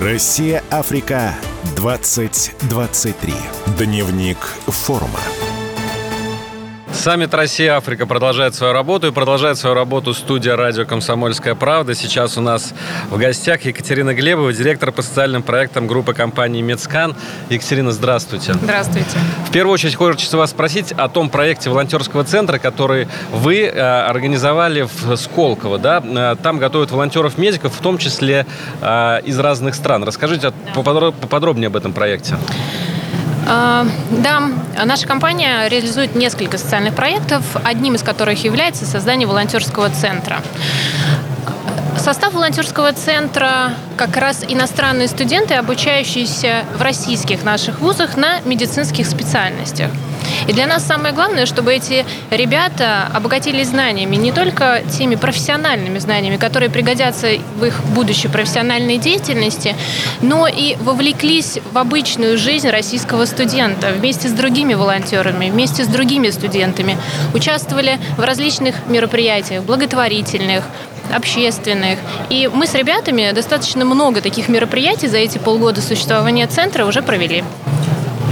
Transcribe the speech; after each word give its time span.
Россия, 0.00 0.64
Африка, 0.70 1.34
2023. 1.76 3.34
Дневник 3.76 4.38
форума. 4.66 5.20
Саммит 7.02 7.34
Россия-Африка 7.34 8.06
продолжает 8.06 8.54
свою 8.54 8.72
работу 8.72 9.08
и 9.08 9.10
продолжает 9.10 9.58
свою 9.58 9.74
работу 9.74 10.14
студия 10.14 10.54
радио 10.54 10.84
«Комсомольская 10.84 11.56
правда». 11.56 11.96
Сейчас 11.96 12.38
у 12.38 12.40
нас 12.40 12.72
в 13.10 13.18
гостях 13.18 13.62
Екатерина 13.62 14.14
Глебова, 14.14 14.52
директор 14.52 14.92
по 14.92 15.02
социальным 15.02 15.42
проектам 15.42 15.88
группы 15.88 16.14
компании 16.14 16.62
«Медскан». 16.62 17.16
Екатерина, 17.50 17.90
здравствуйте. 17.90 18.52
Здравствуйте. 18.52 19.18
В 19.48 19.50
первую 19.50 19.74
очередь 19.74 19.96
хочется 19.96 20.36
вас 20.36 20.50
спросить 20.50 20.92
о 20.92 21.08
том 21.08 21.28
проекте 21.28 21.70
волонтерского 21.70 22.22
центра, 22.22 22.58
который 22.58 23.08
вы 23.32 23.62
э, 23.62 23.80
организовали 23.80 24.82
в 24.82 25.16
Сколково. 25.16 25.80
Да? 25.80 26.00
Э, 26.04 26.36
там 26.40 26.58
готовят 26.58 26.92
волонтеров-медиков, 26.92 27.74
в 27.74 27.80
том 27.80 27.98
числе 27.98 28.46
э, 28.80 29.22
из 29.24 29.40
разных 29.40 29.74
стран. 29.74 30.04
Расскажите 30.04 30.52
поподробнее 30.72 31.66
об 31.66 31.74
этом 31.74 31.92
проекте. 31.94 32.36
А, 33.54 33.86
да, 34.10 34.50
наша 34.82 35.06
компания 35.06 35.68
реализует 35.68 36.14
несколько 36.14 36.56
социальных 36.56 36.94
проектов, 36.94 37.44
одним 37.62 37.96
из 37.96 38.02
которых 38.02 38.42
является 38.44 38.86
создание 38.86 39.28
волонтерского 39.28 39.90
центра. 39.90 40.40
Состав 42.02 42.34
волонтерского 42.34 42.92
центра 42.92 43.74
как 43.96 44.16
раз 44.16 44.44
иностранные 44.48 45.06
студенты, 45.06 45.54
обучающиеся 45.54 46.64
в 46.76 46.82
российских 46.82 47.44
наших 47.44 47.78
вузах 47.78 48.16
на 48.16 48.40
медицинских 48.40 49.06
специальностях. 49.06 49.88
И 50.48 50.52
для 50.52 50.66
нас 50.66 50.84
самое 50.84 51.14
главное, 51.14 51.46
чтобы 51.46 51.72
эти 51.72 52.04
ребята 52.30 53.08
обогатились 53.14 53.68
знаниями, 53.68 54.16
не 54.16 54.32
только 54.32 54.82
теми 54.98 55.14
профессиональными 55.14 56.00
знаниями, 56.00 56.38
которые 56.38 56.70
пригодятся 56.70 57.28
в 57.56 57.64
их 57.64 57.80
будущей 57.94 58.26
профессиональной 58.26 58.98
деятельности, 58.98 59.76
но 60.20 60.48
и 60.48 60.74
вовлеклись 60.80 61.60
в 61.70 61.78
обычную 61.78 62.36
жизнь 62.36 62.68
российского 62.68 63.26
студента 63.26 63.92
вместе 63.92 64.28
с 64.28 64.32
другими 64.32 64.74
волонтерами, 64.74 65.50
вместе 65.50 65.84
с 65.84 65.86
другими 65.86 66.30
студентами, 66.30 66.98
участвовали 67.32 68.00
в 68.16 68.24
различных 68.24 68.74
мероприятиях, 68.88 69.62
благотворительных, 69.62 70.64
общественных. 71.12 71.98
И 72.30 72.48
мы 72.52 72.66
с 72.66 72.74
ребятами 72.74 73.32
достаточно 73.32 73.84
много 73.84 74.20
таких 74.20 74.48
мероприятий 74.48 75.08
за 75.08 75.18
эти 75.18 75.38
полгода 75.38 75.80
существования 75.80 76.46
центра 76.46 76.84
уже 76.84 77.02
провели. 77.02 77.44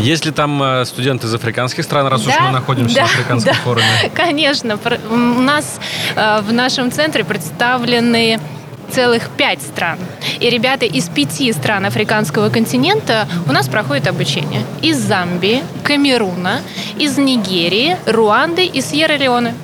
Есть 0.00 0.24
ли 0.24 0.32
там 0.32 0.62
э, 0.62 0.84
студенты 0.86 1.26
из 1.26 1.34
африканских 1.34 1.84
стран, 1.84 2.06
раз 2.06 2.22
да, 2.22 2.30
уж 2.30 2.40
мы 2.40 2.50
находимся 2.50 2.94
да, 2.94 3.06
в 3.06 3.10
африканском 3.12 3.54
да, 3.54 3.60
форуме? 3.60 3.86
Конечно. 4.14 4.78
У 5.10 5.16
нас 5.16 5.78
э, 6.16 6.40
в 6.40 6.52
нашем 6.52 6.90
центре 6.90 7.22
представлены 7.22 8.40
целых 8.90 9.28
пять 9.30 9.62
стран. 9.62 9.98
И 10.40 10.50
ребята 10.50 10.84
из 10.84 11.08
пяти 11.08 11.52
стран 11.52 11.86
африканского 11.86 12.48
континента 12.48 13.28
у 13.46 13.52
нас 13.52 13.68
проходят 13.68 14.06
обучение. 14.06 14.64
Из 14.82 14.98
Замбии, 14.98 15.62
Камеруна, 15.84 16.60
из 16.98 17.16
Нигерии, 17.16 17.96
Руанды 18.06 18.64
и 18.64 18.80
Сьерра-Леоне. 18.80 19.54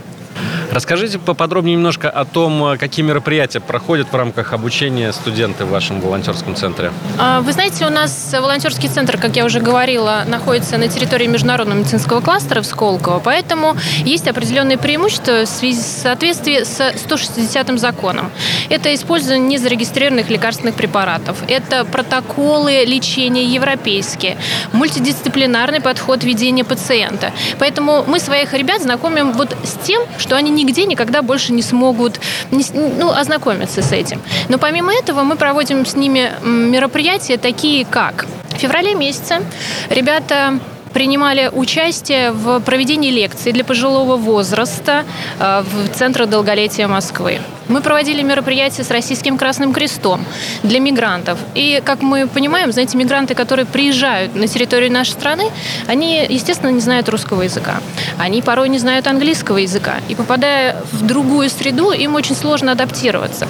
Расскажите 0.77 1.19
поподробнее 1.19 1.75
немножко 1.75 2.11
о 2.11 2.27
том, 2.27 2.63
э, 2.63 2.77
какие 2.77 3.03
мероприятия 3.03 3.61
проходят 3.61 4.13
в 4.13 4.15
рамках 4.15 4.53
обучения 4.53 5.11
студенты 5.15 5.65
в 5.65 5.71
вашем 5.71 6.03
волонтерском 6.03 6.55
центре. 6.55 6.93
А, 7.19 7.41
вы 7.41 7.55
знаете, 7.55 7.87
у 7.87 7.89
нас 7.89 8.35
волонтерский 8.39 8.91
центр, 8.91 9.17
как 9.17 9.37
я 9.37 9.47
уже 9.47 9.61
говорила, 9.61 10.25
находится 10.27 10.77
на 10.77 10.89
территории 10.89 11.29
международного 11.29 11.79
медицинского 11.79 12.21
кластера 12.21 12.61
в 12.61 12.67
Сколково, 12.67 13.21
поэтому 13.21 13.75
есть 14.05 14.29
определенные 14.29 14.77
преимущества 14.77 15.47
в 15.47 15.49
связи 15.49 15.81
в 15.81 16.03
соответствии 16.03 16.63
с 16.63 16.79
160-м 16.79 17.79
законом. 17.79 18.31
Это 18.69 18.95
использование 18.95 19.49
незарегистрированных 19.49 20.29
лекарственных 20.29 20.75
препаратов, 20.75 21.39
это 21.49 21.87
протоколы 21.87 22.85
лечения 22.85 23.45
европейские, 23.45 24.37
мультидисциплинарный 24.75 25.81
подход 25.81 26.23
ведения 26.23 26.65
пациента. 26.65 27.33
Поэтому 27.59 28.05
мы 28.07 28.21
своих 28.21 28.53
ребят 28.53 28.83
знакомим 28.83 29.33
вот 29.33 29.57
с 29.65 29.83
тем, 29.83 30.03
что 30.19 30.37
они 30.37 30.51
не 30.51 30.66
нигде 30.67 30.85
никогда 30.85 31.23
больше 31.23 31.53
не 31.53 31.63
смогут 31.63 32.21
ну, 32.51 33.11
ознакомиться 33.11 33.83
с 33.83 33.93
этим. 33.93 34.21
Но 34.49 34.59
помимо 34.59 34.93
этого 34.93 35.23
мы 35.23 35.37
проводим 35.37 35.87
с 35.87 35.95
ними 35.95 36.33
мероприятия 36.45 37.37
такие 37.37 37.85
как 37.85 38.27
в 38.51 38.59
феврале 38.59 38.95
месяце 38.95 39.43
ребята 39.91 40.59
принимали 40.97 41.51
участие 41.53 42.31
в 42.33 42.59
проведении 42.61 43.11
лекций 43.11 43.53
для 43.53 43.65
пожилого 43.65 44.17
возраста 44.17 45.05
э, 45.39 45.63
в 45.63 45.95
Центре 45.95 46.25
долголетия 46.25 46.89
Москвы. 46.89 47.39
Мы 47.69 47.83
проводили 47.83 48.23
мероприятия 48.23 48.83
с 48.83 48.91
Российским 48.91 49.37
Красным 49.37 49.75
Крестом 49.75 50.25
для 50.63 50.81
мигрантов. 50.81 51.39
И, 51.55 51.83
как 51.85 52.01
мы 52.01 52.27
понимаем, 52.27 52.73
знаете, 52.73 52.97
мигранты, 52.97 53.35
которые 53.35 53.67
приезжают 53.67 54.35
на 54.35 54.47
территорию 54.47 54.91
нашей 54.91 55.11
страны, 55.11 55.51
они, 55.87 56.25
естественно, 56.31 56.71
не 56.71 56.81
знают 56.81 57.11
русского 57.11 57.43
языка. 57.43 57.75
Они 58.17 58.41
порой 58.41 58.71
не 58.71 58.79
знают 58.79 59.07
английского 59.07 59.59
языка. 59.59 59.97
И 60.09 60.15
попадая 60.15 60.77
в 60.93 61.05
другую 61.05 61.51
среду, 61.51 61.91
им 61.91 62.15
очень 62.15 62.35
сложно 62.35 62.73
адаптироваться. 62.73 63.47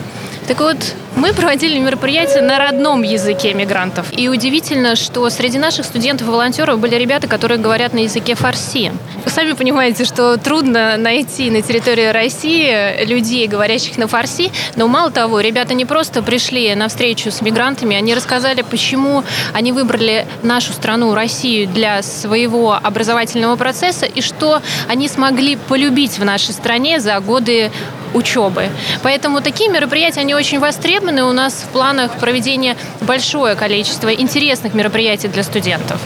Так 0.48 0.58
вот, 0.58 0.78
мы 1.16 1.32
проводили 1.32 1.78
мероприятие 1.78 2.42
на 2.42 2.58
родном 2.58 3.02
языке 3.02 3.54
мигрантов. 3.54 4.06
И 4.12 4.28
удивительно, 4.28 4.96
что 4.96 5.28
среди 5.30 5.58
наших 5.58 5.86
студентов 5.86 6.28
и 6.28 6.30
волонтеров 6.30 6.78
были 6.78 6.94
ребята, 6.94 7.26
которые 7.26 7.58
говорят 7.58 7.94
на 7.94 8.00
языке 8.00 8.34
фарси. 8.34 8.92
Вы 9.24 9.30
сами 9.30 9.52
понимаете, 9.52 10.04
что 10.04 10.36
трудно 10.36 10.96
найти 10.98 11.50
на 11.50 11.62
территории 11.62 12.08
России 12.08 13.04
людей, 13.04 13.48
говорящих 13.48 13.96
на 13.96 14.06
фарси. 14.06 14.52
Но 14.76 14.88
мало 14.88 15.10
того, 15.10 15.40
ребята 15.40 15.72
не 15.72 15.86
просто 15.86 16.22
пришли 16.22 16.74
на 16.74 16.88
встречу 16.88 17.30
с 17.30 17.40
мигрантами, 17.40 17.96
они 17.96 18.14
рассказали, 18.14 18.62
почему 18.62 19.24
они 19.54 19.72
выбрали 19.72 20.26
нашу 20.42 20.72
страну, 20.72 21.14
Россию, 21.14 21.66
для 21.66 22.02
своего 22.02 22.74
образовательного 22.74 23.56
процесса 23.56 24.04
и 24.04 24.20
что 24.20 24.60
они 24.86 25.08
смогли 25.08 25.56
полюбить 25.56 26.18
в 26.18 26.24
нашей 26.24 26.52
стране 26.52 27.00
за 27.00 27.18
годы 27.20 27.70
учебы. 28.14 28.68
Поэтому 29.02 29.40
такие 29.40 29.70
мероприятия, 29.70 30.20
они 30.20 30.34
очень 30.34 30.58
востребованы. 30.58 31.05
У 31.06 31.32
нас 31.32 31.64
в 31.68 31.68
планах 31.68 32.18
проведения 32.18 32.76
большое 33.00 33.54
количество 33.54 34.12
интересных 34.12 34.74
мероприятий 34.74 35.28
для 35.28 35.44
студентов. 35.44 36.00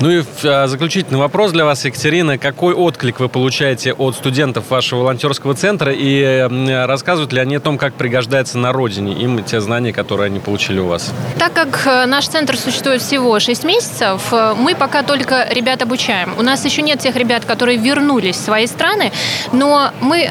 Ну 0.00 0.10
и 0.10 0.22
а, 0.44 0.66
заключительный 0.66 1.18
вопрос 1.18 1.52
для 1.52 1.64
вас, 1.64 1.84
Екатерина. 1.84 2.38
Какой 2.38 2.74
отклик 2.74 3.20
вы 3.20 3.28
получаете 3.28 3.92
от 3.92 4.14
студентов 4.14 4.70
вашего 4.70 5.00
волонтерского 5.00 5.54
центра 5.54 5.92
и 5.94 6.46
рассказывают 6.86 7.32
ли 7.32 7.40
они 7.40 7.56
о 7.56 7.60
том, 7.60 7.78
как 7.78 7.94
пригождается 7.94 8.58
на 8.58 8.72
родине 8.72 9.12
им 9.12 9.42
те 9.44 9.60
знания, 9.60 9.92
которые 9.92 10.26
они 10.26 10.40
получили 10.40 10.78
у 10.78 10.86
вас? 10.86 11.12
Так 11.38 11.52
как 11.52 11.86
э, 11.86 12.06
наш 12.06 12.28
центр 12.28 12.56
существует 12.56 13.02
всего 13.02 13.38
6 13.38 13.64
месяцев, 13.64 14.22
э, 14.32 14.54
мы 14.58 14.74
пока 14.74 15.02
только 15.02 15.46
ребят 15.50 15.82
обучаем. 15.82 16.34
У 16.38 16.42
нас 16.42 16.64
еще 16.64 16.82
нет 16.82 16.98
тех 16.98 17.14
ребят, 17.16 17.44
которые 17.44 17.78
вернулись 17.78 18.36
в 18.36 18.40
свои 18.40 18.66
страны, 18.66 19.12
но 19.52 19.90
мы 20.00 20.30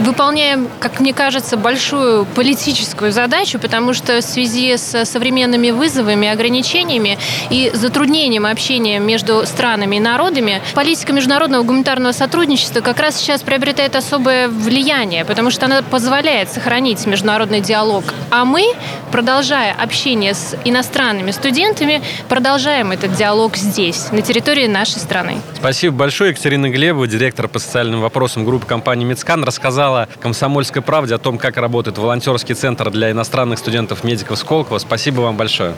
выполняем, 0.00 0.68
как 0.80 1.00
мне 1.00 1.12
кажется, 1.12 1.56
большую 1.56 2.24
политическую 2.24 3.12
задачу, 3.12 3.58
потому 3.58 3.94
что 3.94 4.20
в 4.20 4.22
связи 4.22 4.76
с 4.76 5.04
современными 5.04 5.70
вызовами, 5.70 6.28
ограничениями 6.28 7.18
и 7.50 7.70
затруднением 7.74 8.46
общения 8.46 8.98
между 8.98 9.46
странами 9.46 9.96
и 9.96 10.00
народами, 10.00 10.62
политика 10.74 11.12
международного 11.12 11.62
гуманитарного 11.62 12.12
сотрудничества 12.12 12.80
как 12.80 12.98
раз 12.98 13.16
сейчас 13.16 13.42
приобретает 13.42 13.96
особое 13.96 14.48
влияние, 14.48 15.24
потому 15.24 15.50
что 15.50 15.66
она 15.66 15.82
позволяет 15.82 16.50
сохранить 16.50 17.06
международный 17.06 17.60
диалог. 17.60 18.04
А 18.30 18.44
мы, 18.44 18.64
продолжая 19.12 19.72
общение 19.72 20.34
с 20.34 20.56
иностранными 20.64 21.30
студентами, 21.30 22.02
продолжаем 22.28 22.92
этот 22.92 23.12
диалог 23.14 23.56
здесь, 23.56 24.10
на 24.12 24.22
территории 24.22 24.66
нашей 24.66 24.98
страны. 24.98 25.40
Спасибо 25.56 25.96
большое. 25.96 26.30
Екатерина 26.30 26.70
Глебова, 26.70 27.06
директор 27.06 27.48
по 27.48 27.58
социальным 27.58 28.00
вопросам 28.00 28.44
группы 28.44 28.66
компании 28.66 29.04
«Мецкан», 29.04 29.44
рассказала 29.44 29.89
рассказала 29.90 30.08
«Комсомольской 30.20 30.82
правде» 30.82 31.14
о 31.14 31.18
том, 31.18 31.38
как 31.38 31.56
работает 31.56 31.98
волонтерский 31.98 32.54
центр 32.54 32.90
для 32.90 33.10
иностранных 33.10 33.58
студентов-медиков 33.58 34.38
Сколково. 34.38 34.78
Спасибо 34.78 35.20
вам 35.20 35.36
большое. 35.36 35.74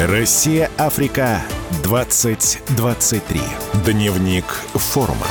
Россия-Африка 0.00 1.42
2023. 1.82 3.40
Дневник 3.84 4.44
форума. 4.74 5.26